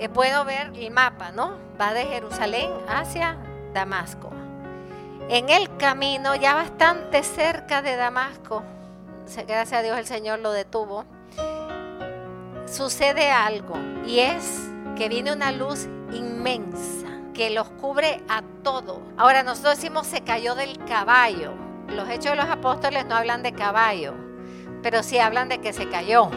[0.00, 1.58] eh, puedo ver el mapa, ¿no?
[1.78, 3.36] Va de Jerusalén hacia
[3.74, 4.30] Damasco.
[5.28, 8.62] En el camino, ya bastante cerca de Damasco,
[9.46, 11.04] gracias a Dios el Señor lo detuvo,
[12.66, 13.76] sucede algo
[14.06, 19.02] y es que viene una luz inmensa que los cubre a todo.
[19.18, 21.52] Ahora nosotros decimos se cayó del caballo.
[21.88, 24.14] Los hechos de los apóstoles no hablan de caballo,
[24.82, 26.30] pero sí hablan de que se cayó.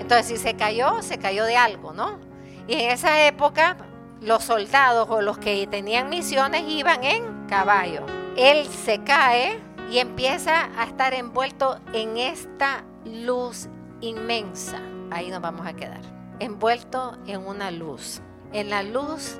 [0.00, 2.27] Entonces si se cayó, se cayó de algo, ¿no?
[2.68, 3.76] Y en esa época
[4.20, 8.04] los soldados o los que tenían misiones iban en caballo.
[8.36, 9.58] Él se cae
[9.90, 13.68] y empieza a estar envuelto en esta luz
[14.00, 14.80] inmensa.
[15.10, 16.02] Ahí nos vamos a quedar.
[16.40, 18.20] Envuelto en una luz.
[18.52, 19.38] En la luz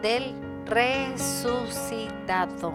[0.00, 0.34] del
[0.64, 2.72] resucitado.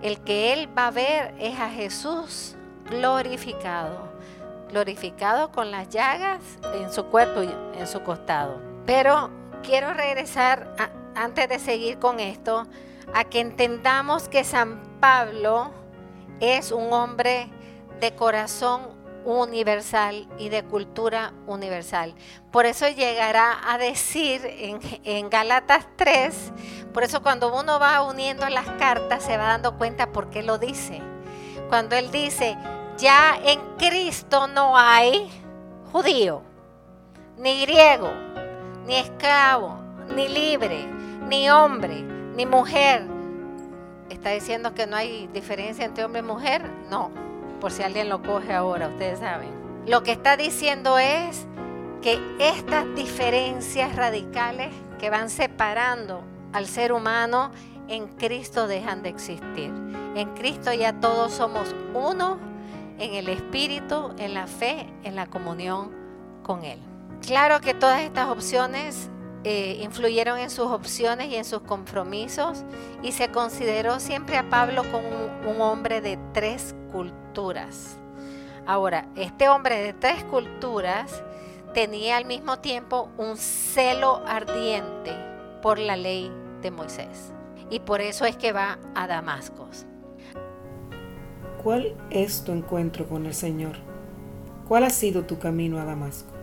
[0.00, 2.56] El que él va a ver es a Jesús
[2.88, 4.08] glorificado.
[4.70, 6.40] Glorificado con las llagas
[6.74, 8.67] en su cuerpo y en su costado.
[8.88, 9.28] Pero
[9.62, 10.74] quiero regresar,
[11.14, 12.66] antes de seguir con esto,
[13.12, 15.70] a que entendamos que San Pablo
[16.40, 17.50] es un hombre
[18.00, 18.80] de corazón
[19.26, 22.14] universal y de cultura universal.
[22.50, 26.52] Por eso llegará a decir en, en Galatas 3,
[26.94, 30.56] por eso cuando uno va uniendo las cartas se va dando cuenta por qué lo
[30.56, 31.02] dice.
[31.68, 32.56] Cuando él dice,
[32.96, 35.30] ya en Cristo no hay
[35.92, 36.40] judío,
[37.36, 38.27] ni griego,
[38.88, 39.78] ni esclavo,
[40.16, 40.86] ni libre,
[41.28, 42.00] ni hombre,
[42.34, 43.04] ni mujer.
[44.08, 46.62] ¿Está diciendo que no hay diferencia entre hombre y mujer?
[46.90, 47.10] No,
[47.60, 49.50] por si alguien lo coge ahora, ustedes saben.
[49.86, 51.46] Lo que está diciendo es
[52.00, 56.22] que estas diferencias radicales que van separando
[56.54, 57.50] al ser humano
[57.88, 59.70] en Cristo dejan de existir.
[60.14, 62.38] En Cristo ya todos somos uno
[62.98, 65.90] en el Espíritu, en la fe, en la comunión
[66.42, 66.78] con Él.
[67.26, 69.10] Claro que todas estas opciones
[69.44, 72.64] eh, influyeron en sus opciones y en sus compromisos
[73.02, 75.08] y se consideró siempre a Pablo como
[75.48, 77.96] un, hombre de tres culturas.
[78.66, 81.22] Ahora, este hombre de tres culturas
[81.72, 85.12] tenía al mismo tiempo un celo ardiente
[85.62, 87.32] por la ley de Moisés.
[87.70, 89.68] Y por eso es que va a Damasco.
[91.62, 93.76] ¿Cuál es tu encuentro con el Señor?
[94.66, 96.37] ¿Cuál ha sido tu camino a Damasco?